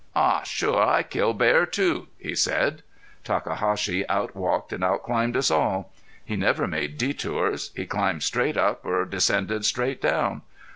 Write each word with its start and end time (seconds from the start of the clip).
"Aw 0.15 0.41
sure 0.41 0.81
I 0.81 1.03
kill 1.03 1.31
bear 1.35 1.67
too," 1.67 2.07
he 2.17 2.33
said. 2.33 2.81
Takahashi 3.23 4.03
outwalked 4.09 4.73
and 4.73 4.83
outclimbed 4.83 5.37
us 5.37 5.51
all. 5.51 5.93
He 6.25 6.35
never 6.35 6.65
made 6.65 6.97
detours. 6.97 7.69
He 7.75 7.85
climbed 7.85 8.23
straight 8.23 8.57
up 8.57 8.83
or 8.83 9.05
descended 9.05 9.63
straight 9.63 10.01
down. 10.01 10.41